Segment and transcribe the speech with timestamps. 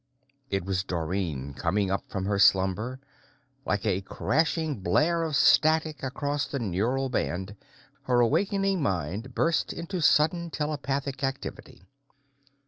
[0.49, 2.99] It was Dorrine, coming up from her slumber.
[3.67, 7.55] Like a crashing blare of static across the neural band,
[8.05, 11.83] her wakening mind burst into sudden telepathic activity.